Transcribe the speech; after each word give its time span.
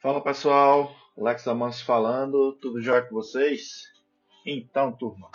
Fala 0.00 0.20
pessoal, 0.20 0.94
Alex 1.18 1.48
Amanso 1.48 1.84
falando, 1.84 2.52
tudo 2.60 2.80
jóia 2.80 3.02
com 3.02 3.16
vocês? 3.16 3.92
Então, 4.46 4.92
turma, 4.92 5.28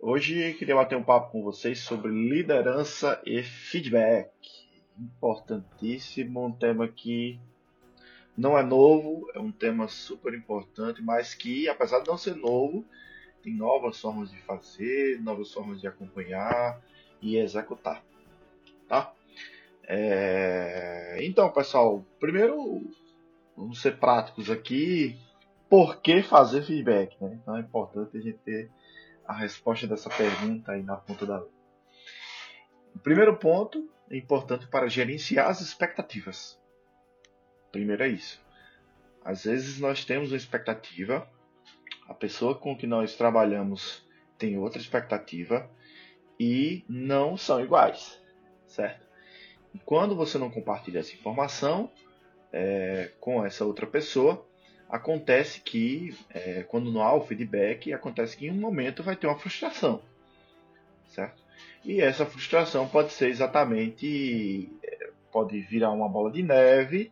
hoje 0.00 0.54
queria 0.54 0.76
bater 0.76 0.96
um 0.96 1.04
papo 1.04 1.30
com 1.30 1.42
vocês 1.42 1.80
sobre 1.80 2.10
liderança 2.10 3.20
e 3.26 3.42
feedback. 3.42 4.30
Importantíssimo, 4.98 6.46
um 6.46 6.52
tema 6.52 6.88
que 6.88 7.38
não 8.34 8.56
é 8.56 8.62
novo, 8.62 9.30
é 9.34 9.38
um 9.38 9.52
tema 9.52 9.88
super 9.88 10.32
importante, 10.32 11.02
mas 11.02 11.34
que, 11.34 11.68
apesar 11.68 12.00
de 12.00 12.08
não 12.08 12.16
ser 12.16 12.34
novo, 12.34 12.82
tem 13.42 13.54
novas 13.54 14.00
formas 14.00 14.30
de 14.30 14.38
fazer, 14.38 15.20
novas 15.20 15.52
formas 15.52 15.82
de 15.82 15.86
acompanhar 15.86 16.80
e 17.20 17.36
executar, 17.36 18.02
tá? 18.88 19.12
É... 19.84 21.18
Então, 21.20 21.50
pessoal, 21.50 22.02
primeiro 22.18 22.90
vamos 23.56 23.80
ser 23.80 23.98
práticos 23.98 24.50
aqui. 24.50 25.18
Por 25.68 26.00
que 26.00 26.22
fazer 26.22 26.62
feedback? 26.62 27.16
Né? 27.20 27.38
Então 27.40 27.56
é 27.56 27.60
importante 27.60 28.16
a 28.16 28.20
gente 28.20 28.38
ter 28.38 28.70
a 29.26 29.32
resposta 29.32 29.86
dessa 29.86 30.10
pergunta 30.10 30.72
aí 30.72 30.82
na 30.82 30.96
ponta 30.96 31.24
da 31.24 31.36
língua. 31.36 31.52
O 32.94 32.98
primeiro 32.98 33.36
ponto 33.36 33.90
é 34.10 34.16
importante 34.16 34.66
para 34.66 34.88
gerenciar 34.88 35.48
as 35.48 35.60
expectativas. 35.60 36.60
Primeiro 37.70 38.02
é 38.02 38.08
isso. 38.08 38.40
Às 39.24 39.44
vezes 39.44 39.78
nós 39.78 40.04
temos 40.04 40.30
uma 40.30 40.36
expectativa, 40.36 41.26
a 42.08 42.14
pessoa 42.14 42.54
com 42.54 42.76
que 42.76 42.86
nós 42.86 43.16
trabalhamos 43.16 44.06
tem 44.36 44.58
outra 44.58 44.80
expectativa 44.80 45.70
e 46.38 46.84
não 46.88 47.36
são 47.36 47.60
iguais, 47.60 48.20
certo? 48.66 49.06
E 49.72 49.78
quando 49.78 50.16
você 50.16 50.36
não 50.36 50.50
compartilha 50.50 50.98
essa 50.98 51.14
informação 51.14 51.90
é, 52.52 53.10
com 53.18 53.44
essa 53.44 53.64
outra 53.64 53.86
pessoa, 53.86 54.46
acontece 54.88 55.60
que 55.60 56.16
é, 56.30 56.62
quando 56.64 56.92
não 56.92 57.02
há 57.02 57.14
o 57.14 57.26
feedback, 57.26 57.92
acontece 57.92 58.36
que 58.36 58.46
em 58.46 58.50
um 58.50 58.60
momento 58.60 59.02
vai 59.02 59.16
ter 59.16 59.26
uma 59.26 59.38
frustração, 59.38 60.02
certo? 61.06 61.42
E 61.84 62.00
essa 62.00 62.26
frustração 62.26 62.86
pode 62.86 63.12
ser 63.12 63.28
exatamente, 63.28 64.70
é, 64.84 65.10
pode 65.32 65.60
virar 65.62 65.90
uma 65.90 66.08
bola 66.08 66.30
de 66.30 66.42
neve, 66.42 67.10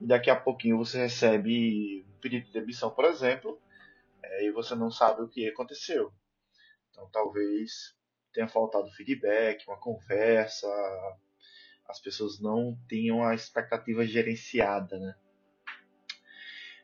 e 0.00 0.06
daqui 0.06 0.30
a 0.30 0.36
pouquinho 0.36 0.78
você 0.78 0.98
recebe 0.98 2.04
um 2.08 2.20
pedido 2.20 2.46
de 2.46 2.52
demissão, 2.52 2.90
por 2.90 3.04
exemplo, 3.04 3.60
é, 4.22 4.46
e 4.46 4.50
você 4.50 4.74
não 4.74 4.90
sabe 4.90 5.22
o 5.22 5.28
que 5.28 5.46
aconteceu. 5.46 6.10
Então 6.90 7.08
talvez 7.12 7.94
tenha 8.32 8.48
faltado 8.48 8.90
feedback, 8.92 9.66
uma 9.68 9.76
conversa, 9.76 10.68
as 11.90 12.00
pessoas 12.00 12.40
não 12.40 12.78
tenham 12.88 13.24
a 13.24 13.34
expectativa 13.34 14.06
gerenciada, 14.06 14.98
né? 14.98 15.14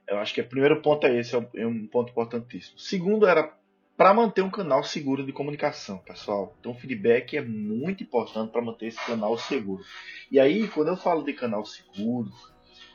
Eu 0.07 0.19
acho 0.19 0.35
que 0.35 0.41
o 0.41 0.49
primeiro 0.49 0.83
ponto 0.83 1.07
é 1.07 1.19
esse, 1.19 1.35
é 1.35 1.67
um 1.67 1.87
ponto 1.87 2.11
importantíssimo. 2.11 2.79
Segundo 2.79 3.27
era 3.27 3.57
para 3.97 4.13
manter 4.13 4.43
um 4.43 4.51
canal 4.51 4.85
seguro 4.85 5.25
de 5.25 5.33
comunicação, 5.33 5.99
pessoal. 5.99 6.55
Então, 6.61 6.75
feedback 6.75 7.37
é 7.37 7.43
muito 7.43 8.05
importante 8.05 8.53
para 8.53 8.63
manter 8.63 8.87
esse 8.87 9.05
canal 9.05 9.39
seguro. 9.39 9.83
E 10.31 10.39
aí, 10.39 10.69
quando 10.69 10.89
eu 10.89 10.97
falo 10.97 11.25
de 11.25 11.33
canal 11.33 11.65
seguro, 11.65 12.31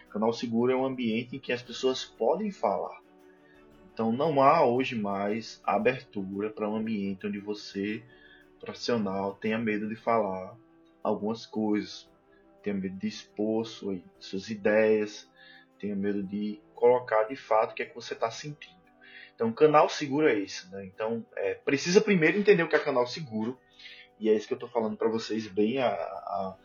canal 0.10 0.32
seguro 0.32 0.72
é 0.72 0.76
um 0.76 0.86
ambiente 0.86 1.36
em 1.36 1.40
que 1.40 1.52
as 1.52 1.62
pessoas 1.62 2.06
podem 2.06 2.52
falar. 2.52 3.02
Então, 3.94 4.12
não 4.12 4.42
há 4.42 4.66
hoje 4.66 4.96
mais 4.96 5.60
abertura 5.66 6.50
para 6.50 6.70
um 6.70 6.76
ambiente 6.76 7.26
onde 7.26 7.40
você, 7.40 8.04
profissional, 8.60 9.34
tenha 9.36 9.58
medo 9.58 9.90
de 9.90 9.96
falar 9.96 10.56
algumas 11.04 11.46
coisas, 11.46 12.10
tenha 12.62 12.76
medo 12.76 12.98
de 12.98 13.08
expor 13.08 13.66
suas 13.66 14.50
ideias, 14.50 15.30
tenha 15.80 15.96
medo 15.96 16.22
de 16.24 16.62
colocar 16.76 17.24
de 17.24 17.36
fato 17.36 17.72
o 17.72 17.76
que 17.76 17.84
é 17.84 17.86
que 17.86 17.96
você 17.96 18.14
está 18.14 18.30
sentindo. 18.30 18.82
Então, 19.36 19.52
canal 19.52 19.90
seguro 19.90 20.28
é 20.28 20.36
isso. 20.36 20.70
Né? 20.72 20.86
Então, 20.86 21.26
é, 21.36 21.56
precisa 21.56 22.00
primeiro 22.00 22.38
entender 22.38 22.64
o 22.64 22.70
que 22.70 22.76
é 22.76 22.80
canal 22.80 23.08
seguro, 23.08 23.58
e 24.20 24.30
é 24.30 24.36
isso 24.36 24.48
que 24.48 24.54
eu 24.54 24.58
estou 24.58 24.70
falando 24.70 24.96
para 24.96 25.10
vocês 25.10 25.48
bem 25.48 25.80
a, 25.80 25.90
a, 25.90 26.58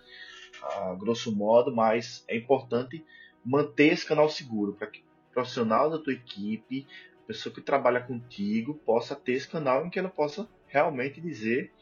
a, 0.62 0.94
grosso 0.94 1.34
modo, 1.34 1.74
mas 1.74 2.22
é 2.28 2.36
importante 2.36 3.02
manter 3.42 3.94
esse 3.94 4.04
canal 4.04 4.28
seguro 4.28 4.74
para 4.74 4.88
que 4.88 5.00
o 5.00 5.32
profissional 5.32 5.88
da 5.88 5.98
tua 5.98 6.12
equipe, 6.12 6.86
a 7.24 7.26
pessoa 7.26 7.54
que 7.54 7.62
trabalha 7.62 8.00
contigo, 8.00 8.74
possa 8.84 9.16
ter 9.16 9.32
esse 9.32 9.48
canal 9.48 9.86
em 9.86 9.90
que 9.90 9.98
ela 9.98 10.10
possa 10.10 10.46
realmente 10.66 11.18
dizer 11.18 11.72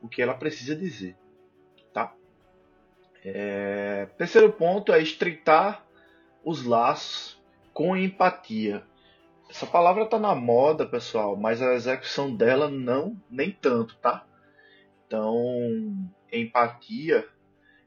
o 0.00 0.08
que 0.08 0.22
ela 0.22 0.34
precisa 0.34 0.76
dizer. 0.76 1.16
É, 3.24 4.06
terceiro 4.18 4.52
ponto 4.52 4.92
é 4.92 5.00
estreitar 5.00 5.82
os 6.44 6.64
laços 6.64 7.42
com 7.72 7.96
empatia. 7.96 8.84
Essa 9.48 9.66
palavra 9.66 10.04
está 10.04 10.18
na 10.18 10.34
moda, 10.34 10.84
pessoal, 10.84 11.34
mas 11.36 11.62
a 11.62 11.74
execução 11.74 12.34
dela 12.34 12.68
não, 12.68 13.16
nem 13.30 13.50
tanto, 13.50 13.96
tá? 13.96 14.26
Então, 15.06 15.34
empatia 16.30 17.26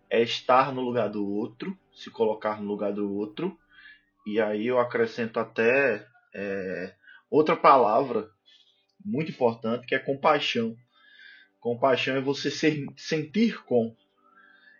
é 0.09 0.21
estar 0.21 0.73
no 0.73 0.81
lugar 0.81 1.09
do 1.09 1.27
outro, 1.27 1.77
se 1.93 2.09
colocar 2.09 2.59
no 2.59 2.67
lugar 2.67 2.93
do 2.93 3.13
outro. 3.13 3.57
E 4.25 4.41
aí 4.41 4.67
eu 4.67 4.79
acrescento 4.79 5.39
até 5.39 6.07
é, 6.33 6.93
outra 7.29 7.55
palavra 7.55 8.29
muito 9.03 9.31
importante 9.31 9.85
que 9.85 9.95
é 9.95 9.99
compaixão. 9.99 10.75
Compaixão 11.67 12.15
é 12.15 12.21
você 12.21 12.49
ser, 12.49 12.85
sentir 12.95 13.61
com. 13.65 13.93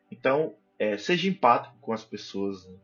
Então, 0.09 0.55
é, 0.79 0.97
seja 0.97 1.27
empático 1.27 1.75
com 1.81 1.91
as 1.91 2.05
pessoas. 2.05 2.65
Né? 2.65 2.77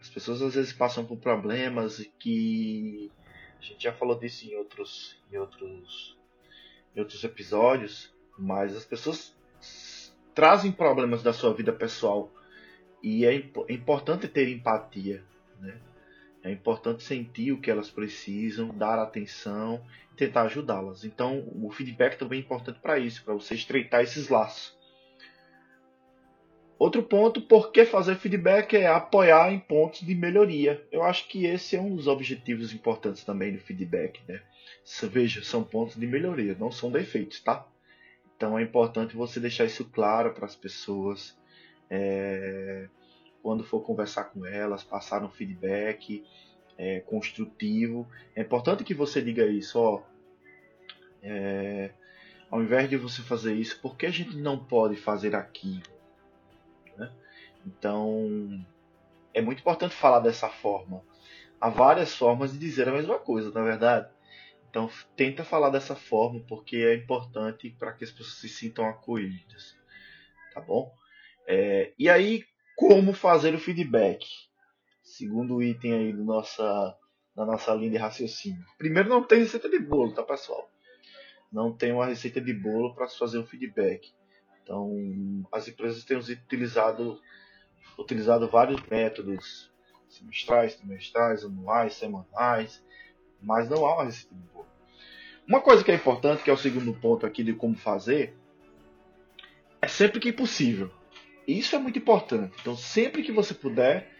As 0.00 0.08
pessoas 0.08 0.40
às 0.40 0.54
vezes 0.54 0.72
passam 0.72 1.04
por 1.04 1.18
problemas 1.18 2.02
que 2.18 3.12
a 3.58 3.62
gente 3.62 3.82
já 3.82 3.92
falou 3.92 4.18
disso 4.18 4.46
em 4.46 4.56
outros, 4.56 5.20
em 5.30 5.36
outros, 5.36 6.16
em 6.94 7.00
outros 7.00 7.22
episódios, 7.24 8.10
mas 8.38 8.74
as 8.74 8.86
pessoas 8.86 9.36
trazem 10.34 10.72
problemas 10.72 11.22
da 11.22 11.34
sua 11.34 11.52
vida 11.52 11.74
pessoal 11.74 12.32
e 13.02 13.26
é, 13.26 13.34
imp 13.34 13.54
é 13.68 13.74
importante 13.74 14.28
ter 14.28 14.48
empatia, 14.48 15.22
né? 15.60 15.78
É 16.46 16.52
importante 16.52 17.02
sentir 17.02 17.50
o 17.50 17.60
que 17.60 17.70
elas 17.70 17.90
precisam, 17.90 18.68
dar 18.68 19.00
atenção, 19.00 19.84
tentar 20.16 20.42
ajudá-las. 20.42 21.04
Então, 21.04 21.44
o 21.60 21.70
feedback 21.70 22.16
também 22.16 22.38
é 22.38 22.42
importante 22.42 22.78
para 22.78 22.98
isso, 23.00 23.24
para 23.24 23.34
você 23.34 23.54
estreitar 23.54 24.02
esses 24.02 24.28
laços. 24.28 24.76
Outro 26.78 27.02
ponto, 27.02 27.40
por 27.40 27.72
que 27.72 27.84
fazer 27.84 28.16
feedback 28.16 28.76
é 28.76 28.86
apoiar 28.86 29.52
em 29.52 29.58
pontos 29.58 30.00
de 30.06 30.14
melhoria. 30.14 30.86
Eu 30.92 31.02
acho 31.02 31.26
que 31.26 31.46
esse 31.46 31.74
é 31.74 31.80
um 31.80 31.96
dos 31.96 32.06
objetivos 32.06 32.72
importantes 32.72 33.24
também 33.24 33.52
do 33.52 33.58
feedback, 33.58 34.20
né? 34.28 34.40
Veja, 35.10 35.42
são 35.42 35.64
pontos 35.64 35.96
de 35.96 36.06
melhoria, 36.06 36.54
não 36.58 36.70
são 36.70 36.92
defeitos, 36.92 37.40
tá? 37.40 37.66
Então 38.36 38.58
é 38.58 38.62
importante 38.62 39.16
você 39.16 39.40
deixar 39.40 39.64
isso 39.64 39.86
claro 39.86 40.32
para 40.32 40.44
as 40.44 40.54
pessoas. 40.54 41.36
É, 41.90 42.88
quando 43.46 43.62
for 43.62 43.80
conversar 43.80 44.24
com 44.24 44.44
elas, 44.44 44.82
passar 44.82 45.22
um 45.22 45.30
feedback 45.30 46.26
é, 46.76 46.98
construtivo. 46.98 48.04
É 48.34 48.40
importante 48.40 48.82
que 48.82 48.92
você 48.92 49.22
diga 49.22 49.46
isso, 49.46 49.78
ó. 49.78 50.02
É, 51.22 51.92
ao 52.50 52.60
invés 52.60 52.90
de 52.90 52.96
você 52.96 53.22
fazer 53.22 53.54
isso, 53.54 53.80
por 53.80 53.96
que 53.96 54.04
a 54.04 54.10
gente 54.10 54.36
não 54.36 54.58
pode 54.58 54.96
fazer 54.96 55.36
aquilo? 55.36 55.84
Né? 56.96 57.08
Então, 57.64 58.66
é 59.32 59.40
muito 59.40 59.60
importante 59.60 59.94
falar 59.94 60.18
dessa 60.18 60.48
forma. 60.48 61.04
Há 61.60 61.68
várias 61.68 62.16
formas 62.16 62.50
de 62.50 62.58
dizer 62.58 62.88
a 62.88 62.92
mesma 62.92 63.16
coisa, 63.16 63.52
na 63.52 63.60
é 63.60 63.64
verdade. 63.64 64.10
Então, 64.68 64.90
tenta 65.14 65.44
falar 65.44 65.70
dessa 65.70 65.94
forma 65.94 66.40
porque 66.48 66.78
é 66.78 66.96
importante 66.96 67.70
para 67.78 67.92
que 67.92 68.02
as 68.02 68.10
pessoas 68.10 68.38
se 68.38 68.48
sintam 68.48 68.86
acolhidas. 68.86 69.78
Tá 70.52 70.60
bom? 70.60 70.92
É, 71.46 71.92
e 71.96 72.08
aí, 72.08 72.42
como 72.76 73.14
fazer 73.14 73.54
o 73.54 73.58
feedback? 73.58 74.26
Segundo 75.02 75.62
item 75.62 75.94
aí 75.94 76.12
do 76.12 76.22
nossa, 76.24 76.94
da 77.34 77.46
nossa 77.46 77.72
linha 77.74 77.90
de 77.90 77.96
raciocínio. 77.96 78.62
Primeiro, 78.76 79.08
não 79.08 79.22
tem 79.22 79.40
receita 79.40 79.68
de 79.68 79.78
bolo, 79.78 80.12
tá, 80.12 80.22
pessoal? 80.22 80.70
Não 81.50 81.72
tem 81.72 81.92
uma 81.92 82.04
receita 82.04 82.40
de 82.40 82.52
bolo 82.52 82.94
para 82.94 83.08
fazer 83.08 83.38
um 83.38 83.46
feedback. 83.46 84.12
Então, 84.62 84.92
as 85.50 85.66
empresas 85.66 86.04
têm 86.04 86.18
utilizado, 86.18 87.18
utilizado 87.98 88.46
vários 88.48 88.80
métodos 88.88 89.72
semestrais, 90.08 90.76
trimestrais, 90.76 91.44
anuais, 91.44 91.94
semanais, 91.94 92.84
mas 93.40 93.68
não 93.70 93.86
há 93.86 93.94
uma 93.94 94.04
receita 94.04 94.34
de 94.34 94.42
bolo. 94.52 94.66
Uma 95.48 95.60
coisa 95.60 95.82
que 95.82 95.92
é 95.92 95.94
importante, 95.94 96.42
que 96.42 96.50
é 96.50 96.52
o 96.52 96.58
segundo 96.58 96.92
ponto 96.92 97.24
aqui 97.24 97.42
de 97.42 97.54
como 97.54 97.76
fazer, 97.76 98.36
é 99.80 99.88
sempre 99.88 100.20
que 100.20 100.32
possível. 100.32 100.90
Isso 101.46 101.76
é 101.76 101.78
muito 101.78 101.98
importante. 101.98 102.56
Então, 102.60 102.76
sempre 102.76 103.22
que 103.22 103.32
você 103.32 103.54
puder, 103.54 104.10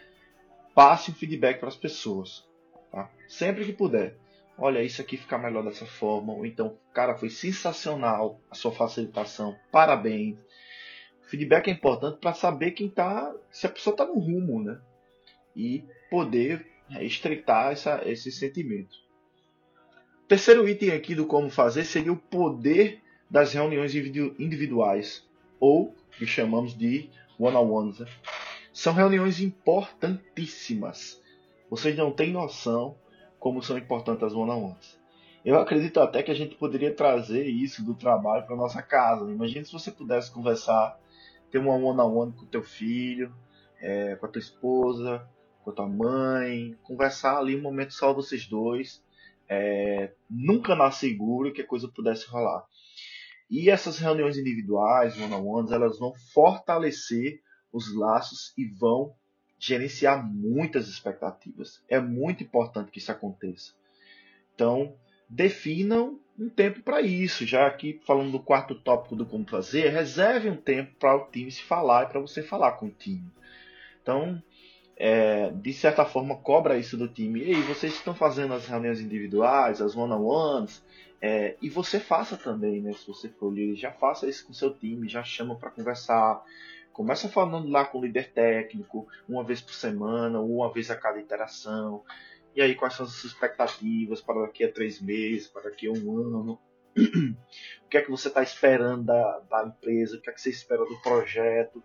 passe 0.74 1.10
um 1.10 1.14
feedback 1.14 1.58
para 1.58 1.68
as 1.68 1.76
pessoas. 1.76 2.46
Tá? 2.92 3.10
Sempre 3.26 3.64
que 3.64 3.72
puder 3.72 4.16
olha, 4.58 4.82
isso 4.82 5.00
aqui 5.00 5.16
fica 5.16 5.38
melhor 5.38 5.64
dessa 5.64 5.86
forma, 5.86 6.32
ou 6.32 6.46
então, 6.46 6.78
cara, 6.92 7.16
foi 7.16 7.28
sensacional 7.28 8.40
a 8.50 8.54
sua 8.54 8.72
facilitação, 8.72 9.56
parabéns. 9.70 10.38
feedback 11.22 11.68
é 11.68 11.72
importante 11.72 12.18
para 12.18 12.32
saber 12.32 12.70
quem 12.70 12.88
tá, 12.88 13.34
se 13.50 13.66
a 13.66 13.70
pessoa 13.70 13.92
está 13.94 14.06
no 14.06 14.18
rumo, 14.18 14.62
né? 14.62 14.80
E 15.54 15.84
poder 16.10 16.66
né, 16.88 17.04
estreitar 17.04 17.72
essa, 17.72 18.02
esse 18.06 18.30
sentimento. 18.30 18.96
O 20.24 20.28
terceiro 20.28 20.68
item 20.68 20.92
aqui 20.92 21.14
do 21.14 21.26
como 21.26 21.50
fazer 21.50 21.84
seria 21.84 22.12
o 22.12 22.16
poder 22.16 23.00
das 23.28 23.52
reuniões 23.52 23.94
individuais, 23.94 25.28
ou 25.58 25.94
que 26.18 26.26
chamamos 26.26 26.76
de 26.76 27.08
one-on-ones. 27.38 28.00
Né? 28.00 28.06
São 28.72 28.92
reuniões 28.92 29.40
importantíssimas. 29.40 31.20
Vocês 31.70 31.96
não 31.96 32.12
têm 32.12 32.32
noção 32.32 32.96
como 33.38 33.62
são 33.62 33.76
importantes 33.78 34.22
as 34.22 34.32
one-on-ones. 34.32 34.98
Eu 35.44 35.58
acredito 35.60 36.00
até 36.00 36.22
que 36.22 36.30
a 36.30 36.34
gente 36.34 36.56
poderia 36.56 36.92
trazer 36.92 37.46
isso 37.46 37.84
do 37.84 37.94
trabalho 37.94 38.44
para 38.44 38.56
nossa 38.56 38.82
casa. 38.82 39.30
Imagina 39.30 39.64
se 39.64 39.72
você 39.72 39.92
pudesse 39.92 40.30
conversar, 40.32 40.98
ter 41.50 41.58
uma 41.58 41.74
one-on-one 41.74 42.32
com 42.32 42.42
o 42.42 42.48
teu 42.48 42.62
filho, 42.62 43.32
é, 43.80 44.16
com 44.16 44.26
a 44.26 44.28
tua 44.28 44.40
esposa, 44.40 45.24
com 45.62 45.70
a 45.70 45.72
tua 45.72 45.88
mãe, 45.88 46.76
conversar 46.82 47.38
ali 47.38 47.56
um 47.56 47.62
momento 47.62 47.94
só 47.94 48.12
vocês 48.12 48.46
dois, 48.46 49.04
é, 49.48 50.12
nunca 50.28 50.74
na 50.74 50.90
seguro 50.90 51.52
que 51.52 51.62
a 51.62 51.66
coisa 51.66 51.88
pudesse 51.88 52.26
rolar. 52.28 52.64
E 53.48 53.70
essas 53.70 53.98
reuniões 53.98 54.36
individuais, 54.36 55.16
one-on-ones, 55.18 55.70
elas 55.70 55.98
vão 55.98 56.12
fortalecer 56.32 57.40
os 57.72 57.94
laços 57.94 58.52
e 58.56 58.66
vão 58.66 59.14
gerenciar 59.58 60.26
muitas 60.26 60.88
expectativas. 60.88 61.82
É 61.88 62.00
muito 62.00 62.42
importante 62.42 62.90
que 62.90 62.98
isso 62.98 63.12
aconteça. 63.12 63.72
Então, 64.54 64.94
definam 65.28 66.20
um 66.38 66.48
tempo 66.48 66.82
para 66.82 67.00
isso. 67.00 67.46
Já 67.46 67.66
aqui 67.66 68.00
falando 68.04 68.32
do 68.32 68.40
quarto 68.40 68.74
tópico 68.74 69.16
do 69.16 69.26
como 69.26 69.48
fazer, 69.48 69.88
reserve 69.88 70.50
um 70.50 70.56
tempo 70.56 70.94
para 70.98 71.16
o 71.16 71.30
time 71.30 71.50
se 71.50 71.62
falar 71.62 72.04
e 72.04 72.08
para 72.08 72.20
você 72.20 72.42
falar 72.42 72.72
com 72.72 72.86
o 72.86 72.90
time. 72.90 73.30
Então, 74.02 74.42
é, 74.96 75.50
de 75.50 75.74
certa 75.74 76.06
forma, 76.06 76.36
cobra 76.36 76.78
isso 76.78 76.96
do 76.96 77.06
time. 77.06 77.42
Ei, 77.42 77.60
vocês 77.62 77.92
estão 77.92 78.14
fazendo 78.14 78.54
as 78.54 78.66
reuniões 78.66 79.00
individuais, 79.00 79.82
as 79.82 79.94
one-on-ones, 79.94 80.82
é, 81.20 81.56
e 81.60 81.68
você 81.68 82.00
faça 82.00 82.36
também, 82.36 82.80
né? 82.80 82.92
Se 82.94 83.06
você 83.06 83.28
for 83.28 83.52
líder, 83.52 83.76
já 83.76 83.92
faça 83.92 84.26
isso 84.26 84.46
com 84.46 84.54
seu 84.54 84.72
time, 84.72 85.08
já 85.08 85.22
chama 85.22 85.54
para 85.56 85.70
conversar. 85.70 86.42
Começa 86.92 87.28
falando 87.28 87.68
lá 87.68 87.84
com 87.84 87.98
o 87.98 88.04
líder 88.04 88.32
técnico, 88.32 89.06
uma 89.28 89.44
vez 89.44 89.60
por 89.60 89.74
semana, 89.74 90.40
ou 90.40 90.56
uma 90.56 90.72
vez 90.72 90.90
a 90.90 90.96
cada 90.96 91.20
interação. 91.20 92.02
E 92.54 92.62
aí, 92.62 92.74
quais 92.74 92.94
são 92.94 93.04
as 93.04 93.12
suas 93.12 93.34
expectativas 93.34 94.22
para 94.22 94.46
daqui 94.46 94.64
a 94.64 94.72
três 94.72 94.98
meses, 95.00 95.46
para 95.46 95.64
daqui 95.64 95.88
a 95.88 95.90
um 95.90 96.16
ano? 96.16 96.58
o 96.96 97.88
que 97.90 97.98
é 97.98 98.00
que 98.02 98.10
você 98.10 98.28
está 98.28 98.42
esperando 98.42 99.04
da, 99.04 99.40
da 99.40 99.66
empresa? 99.66 100.16
O 100.16 100.20
que 100.22 100.30
é 100.30 100.32
que 100.32 100.40
você 100.40 100.48
espera 100.48 100.82
do 100.86 100.96
projeto? 101.02 101.82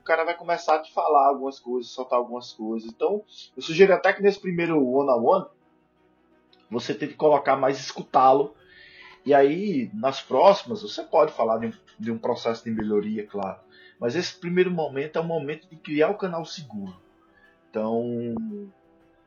O 0.00 0.02
cara 0.02 0.24
vai 0.24 0.36
começar 0.36 0.76
a 0.76 0.82
te 0.82 0.92
falar 0.92 1.28
algumas 1.28 1.60
coisas, 1.60 1.92
soltar 1.92 2.18
algumas 2.18 2.52
coisas. 2.52 2.88
Então, 2.88 3.22
eu 3.56 3.62
sugiro 3.62 3.92
até 3.94 4.12
que 4.12 4.22
nesse 4.22 4.40
primeiro 4.40 4.82
one-on-one, 4.84 5.46
você 6.70 6.94
tem 6.94 7.08
que 7.08 7.14
colocar 7.14 7.56
mais 7.56 7.78
escutá-lo. 7.78 8.54
E 9.24 9.34
aí, 9.34 9.90
nas 9.92 10.20
próximas, 10.20 10.82
você 10.82 11.02
pode 11.02 11.32
falar 11.32 11.58
de 11.58 11.66
um, 11.66 11.72
de 11.98 12.10
um 12.10 12.18
processo 12.18 12.64
de 12.64 12.70
melhoria, 12.70 13.26
claro. 13.26 13.60
Mas 13.98 14.16
esse 14.16 14.34
primeiro 14.34 14.70
momento 14.70 15.16
é 15.16 15.20
o 15.20 15.24
momento 15.24 15.68
de 15.68 15.76
criar 15.76 16.10
o 16.10 16.16
canal 16.16 16.44
seguro. 16.44 16.96
Então, 17.68 18.34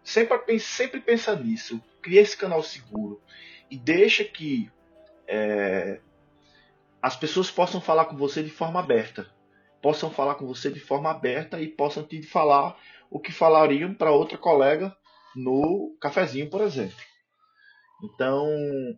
Sempre, 0.03 0.59
sempre 0.59 0.99
pensa 0.99 1.35
nisso. 1.35 1.81
Cria 2.01 2.21
esse 2.21 2.35
canal 2.35 2.61
seguro. 2.61 3.21
E 3.71 3.77
deixa 3.77 4.23
que 4.23 4.69
é, 5.25 6.01
as 7.01 7.15
pessoas 7.15 7.49
possam 7.49 7.79
falar 7.79 8.05
com 8.05 8.17
você 8.17 8.43
de 8.43 8.49
forma 8.49 8.79
aberta. 8.79 9.31
Possam 9.83 10.09
falar 10.09 10.35
com 10.35 10.47
você 10.47 10.71
de 10.71 10.79
forma 10.79 11.11
aberta 11.11 11.61
e 11.61 11.67
possam 11.67 12.03
te 12.03 12.23
falar 12.23 12.79
o 13.11 13.19
que 13.19 13.31
falariam 13.31 13.93
para 13.93 14.11
outra 14.11 14.37
colega 14.37 14.95
no 15.35 15.95
cafezinho, 15.99 16.49
por 16.49 16.61
exemplo. 16.61 16.97
Então, 18.01 18.47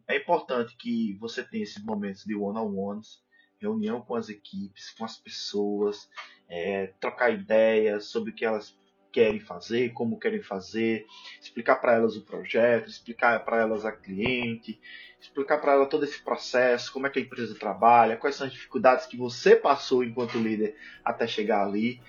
é 0.07 0.17
importante 0.17 0.75
que 0.77 1.17
você 1.19 1.43
tenha 1.43 1.63
esses 1.63 1.83
momentos 1.83 2.23
de 2.23 2.35
one-on-ones, 2.35 3.19
reunião 3.59 3.99
com 3.99 4.15
as 4.15 4.29
equipes, 4.29 4.91
com 4.91 5.03
as 5.03 5.17
pessoas, 5.17 6.09
é, 6.47 6.93
trocar 6.99 7.33
ideias 7.33 8.05
sobre 8.05 8.31
o 8.31 8.35
que 8.35 8.45
elas 8.45 8.77
querem 9.15 9.39
fazer, 9.39 9.93
como 9.93 10.19
querem 10.19 10.41
fazer, 10.41 11.05
explicar 11.41 11.77
para 11.77 11.93
elas 11.93 12.17
o 12.17 12.25
projeto, 12.25 12.89
explicar 12.89 13.45
para 13.45 13.61
elas 13.61 13.85
a 13.85 13.91
cliente, 13.93 14.77
explicar 15.17 15.59
para 15.59 15.71
ela 15.71 15.85
todo 15.85 16.03
esse 16.03 16.21
processo, 16.21 16.91
como 16.91 17.07
é 17.07 17.09
que 17.09 17.19
a 17.19 17.21
empresa 17.21 17.57
trabalha, 17.57 18.17
quais 18.17 18.35
são 18.35 18.45
as 18.45 18.51
dificuldades 18.51 19.05
que 19.05 19.15
você 19.15 19.55
passou 19.55 20.03
enquanto 20.03 20.37
líder 20.37 20.75
até 21.01 21.25
chegar 21.25 21.63
ali. 21.65 22.01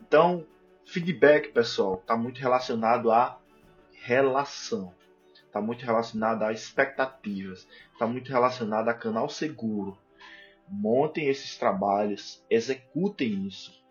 Então, 0.00 0.46
feedback, 0.86 1.48
pessoal, 1.48 1.94
está 1.94 2.16
muito 2.16 2.38
relacionado 2.38 3.10
à 3.10 3.40
relação, 3.90 4.94
está 5.34 5.60
muito 5.60 5.84
relacionado 5.84 6.44
a 6.44 6.52
expectativas, 6.52 7.66
está 7.92 8.06
muito 8.06 8.30
relacionado 8.30 8.88
a 8.88 8.94
canal 8.94 9.28
seguro. 9.28 9.98
Montem 10.68 11.26
esses 11.26 11.58
trabalhos, 11.58 12.40
executem 12.48 13.48
isso. 13.48 13.82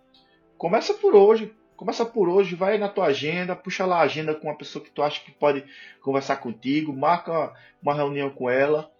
Começa 0.57 0.93
por 0.93 1.13
hoje, 1.15 1.53
Começa 1.81 2.05
por 2.05 2.29
hoje, 2.29 2.53
vai 2.53 2.77
na 2.77 2.87
tua 2.87 3.05
agenda, 3.05 3.55
puxa 3.55 3.87
lá 3.87 4.01
a 4.01 4.03
agenda 4.03 4.35
com 4.35 4.47
uma 4.47 4.55
pessoa 4.55 4.85
que 4.85 4.91
tu 4.91 5.01
acha 5.01 5.19
que 5.19 5.31
pode 5.31 5.65
conversar 5.99 6.37
contigo, 6.37 6.95
marca 6.95 7.55
uma 7.81 7.95
reunião 7.95 8.29
com 8.29 8.47
ela. 8.47 8.91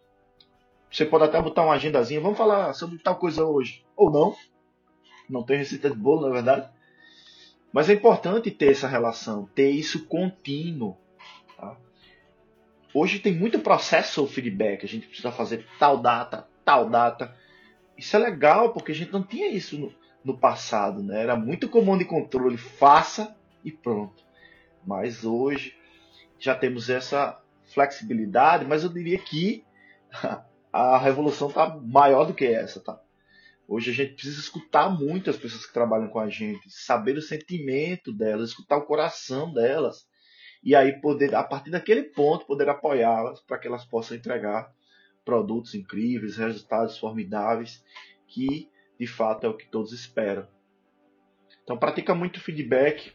Você 0.92 1.06
pode 1.06 1.26
até 1.26 1.40
botar 1.40 1.62
uma 1.62 1.76
agendazinha, 1.76 2.20
vamos 2.20 2.40
falar 2.40 2.74
sobre 2.74 2.98
tal 2.98 3.18
coisa 3.18 3.46
hoje. 3.46 3.86
Ou 3.96 4.10
não. 4.10 4.36
Não 5.30 5.44
tem 5.44 5.60
receita 5.60 5.92
de 5.92 5.96
bolo, 5.96 6.28
na 6.28 6.34
verdade. 6.34 6.68
Mas 7.72 7.88
é 7.88 7.94
importante 7.94 8.50
ter 8.50 8.72
essa 8.72 8.88
relação, 8.88 9.48
ter 9.54 9.70
isso 9.70 10.08
contínuo. 10.08 10.98
Tá? 11.56 11.78
Hoje 12.96 13.20
tem 13.20 13.32
muito 13.32 13.60
processo 13.60 14.26
feedback, 14.26 14.84
a 14.84 14.90
gente 14.90 15.06
precisa 15.06 15.32
fazer 15.32 15.68
tal 15.78 16.00
data, 16.00 16.48
tal 16.66 16.90
data. 16.90 17.38
Isso 17.96 18.16
é 18.16 18.20
legal, 18.20 18.74
porque 18.74 18.92
a 18.92 18.96
gente 18.96 19.14
não 19.14 19.22
tinha 19.22 19.50
isso 19.50 19.94
no 20.24 20.38
passado, 20.38 21.02
né? 21.02 21.22
Era 21.22 21.36
muito 21.36 21.68
comum 21.68 21.98
de 21.98 22.06
controle, 22.06 22.58
faça 22.58 23.36
e 23.64 23.72
pronto. 23.72 24.24
Mas 24.86 25.24
hoje 25.24 25.76
já 26.40 26.56
temos 26.56 26.90
essa 26.90 27.40
flexibilidade, 27.74 28.66
mas 28.66 28.84
eu 28.84 28.90
diria 28.90 29.18
que 29.18 29.64
a 30.72 30.98
revolução 30.98 31.50
está 31.50 31.78
maior 31.78 32.26
do 32.26 32.34
que 32.34 32.46
essa, 32.46 32.80
tá? 32.80 33.00
Hoje 33.68 33.92
a 33.92 33.94
gente 33.94 34.14
precisa 34.14 34.40
escutar 34.40 34.90
muito 34.90 35.30
as 35.30 35.38
pessoas 35.38 35.66
que 35.66 35.74
trabalham 35.74 36.10
com 36.10 36.20
a 36.20 36.28
gente, 36.28 36.70
saber 36.70 37.16
o 37.18 37.22
sentimento 37.22 38.12
delas, 38.12 38.50
escutar 38.50 38.78
o 38.78 38.86
coração 38.86 39.54
delas, 39.54 40.06
e 40.64 40.76
aí 40.76 41.00
poder, 41.00 41.34
a 41.34 41.44
partir 41.44 41.72
daquele 41.72 42.04
ponto, 42.04 42.46
poder 42.46 42.68
apoiá-las 42.68 43.40
para 43.40 43.58
que 43.58 43.68
elas 43.68 43.86
possam 43.86 44.18
entregar 44.18 44.72
produtos 45.24 45.74
incríveis, 45.74 46.38
resultados 46.38 46.98
formidáveis 46.98 47.84
que 48.28 48.70
de 49.02 49.08
fato 49.08 49.48
é 49.48 49.50
o 49.50 49.58
que 49.58 49.66
todos 49.66 49.94
esperam. 49.94 50.48
Então 51.64 51.76
pratica 51.76 52.14
muito 52.14 52.40
feedback 52.40 53.12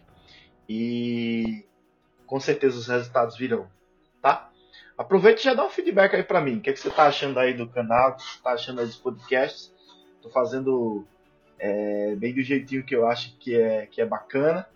e 0.68 1.64
com 2.26 2.40
certeza 2.40 2.76
os 2.76 2.88
resultados 2.88 3.36
virão, 3.36 3.70
tá? 4.20 4.50
Aproveite 4.98 5.42
e 5.42 5.44
já 5.44 5.54
dá 5.54 5.64
um 5.64 5.70
feedback 5.70 6.16
aí 6.16 6.24
para 6.24 6.40
mim. 6.40 6.56
O 6.56 6.60
que, 6.60 6.70
é 6.70 6.72
que 6.72 6.80
você 6.80 6.88
está 6.88 7.06
achando 7.06 7.38
aí 7.38 7.54
do 7.54 7.68
canal? 7.68 8.10
O 8.10 8.14
que 8.16 8.22
você 8.24 8.36
está 8.36 8.50
achando 8.50 8.80
aí 8.80 8.86
dos 8.86 8.96
podcasts? 8.96 9.72
Estou 10.16 10.32
fazendo 10.32 11.06
é, 11.56 12.16
bem 12.16 12.34
do 12.34 12.42
jeitinho 12.42 12.84
que 12.84 12.96
eu 12.96 13.06
acho 13.06 13.38
que 13.38 13.54
é, 13.54 13.86
que 13.86 14.00
é 14.00 14.04
bacana. 14.04 14.68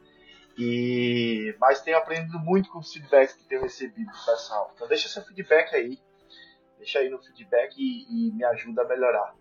E 0.57 1.57
mas 1.59 1.81
tenho 1.81 1.99
aprendido 1.99 2.39
muito 2.39 2.71
com 2.71 2.79
os 2.79 2.93
feedbacks 2.93 3.35
que 3.35 3.43
tenho 3.49 3.63
recebido 3.63 4.13
pessoal. 4.25 4.71
Então 4.77 4.87
deixa 4.87 5.09
seu 5.09 5.25
feedback 5.25 5.75
aí. 5.75 5.99
Deixa 6.79 7.01
aí 7.01 7.09
no 7.09 7.19
feedback 7.21 7.75
e, 7.77 8.29
e 8.29 8.33
me 8.33 8.45
ajuda 8.45 8.83
a 8.83 8.87
melhorar. 8.87 9.40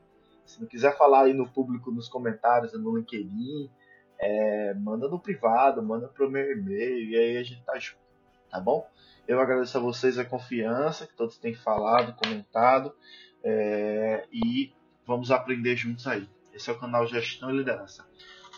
Se 0.50 0.60
não 0.60 0.68
quiser 0.68 0.98
falar 0.98 1.26
aí 1.26 1.34
no 1.34 1.48
público, 1.48 1.92
nos 1.92 2.10
comentários, 2.10 2.74
no 2.74 2.98
LinkedIn, 2.98 3.70
é, 4.18 4.74
manda 4.74 5.08
no 5.08 5.20
privado, 5.20 5.82
manda 5.84 6.08
pro 6.08 6.30
meu 6.30 6.52
e-mail 6.52 7.10
e 7.10 7.16
aí 7.16 7.38
a 7.38 7.44
gente 7.44 7.64
tá 7.64 7.78
junto, 7.78 8.02
tá 8.50 8.60
bom? 8.60 8.90
Eu 9.28 9.40
agradeço 9.40 9.78
a 9.78 9.82
vocês 9.82 10.18
a 10.18 10.26
confiança 10.26 11.06
que 11.06 11.16
todos 11.16 11.38
têm 11.38 11.54
falado, 11.54 12.16
comentado 12.16 12.96
é, 13.44 14.26
e 14.34 14.74
vamos 15.06 15.30
aprender 15.30 15.76
juntos 15.76 16.08
aí. 16.08 16.28
Esse 16.52 16.72
é 16.72 16.74
o 16.74 16.80
canal 16.80 17.06
Gestão 17.06 17.52
e 17.52 17.58
Liderança. 17.58 18.08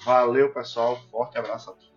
Valeu, 0.06 0.54
pessoal. 0.54 0.98
Forte 1.12 1.38
abraço 1.38 1.72
a 1.72 1.74
todos. 1.74 1.91